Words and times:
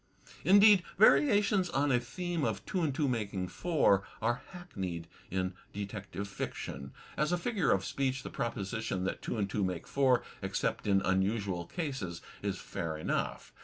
Indeed, 0.43 0.81
variations 0.97 1.69
on 1.69 1.91
a 1.91 1.99
theme 1.99 2.43
of 2.43 2.65
two 2.65 2.81
and 2.81 2.91
two 2.91 3.07
making 3.07 3.49
four 3.49 4.01
are 4.19 4.41
hackneyed 4.49 5.07
in 5.29 5.53
detective 5.73 6.27
fiction. 6.27 6.91
As 7.15 7.31
a 7.31 7.37
figure 7.37 7.69
of 7.69 7.85
speech, 7.85 8.23
the 8.23 8.31
proposition 8.31 9.03
that 9.03 9.21
two 9.21 9.37
and 9.37 9.47
two 9.47 9.59
:ji!jl 9.59 9.67
PORTRAITS 9.67 9.95
169 9.95 10.21
make 10.25 10.25
four 10.25 10.37
except 10.41 10.87
in 10.87 11.01
xmusual 11.01 11.69
cases, 11.69 12.23
is 12.41 12.57
fair 12.57 12.97
enough. 12.97 13.53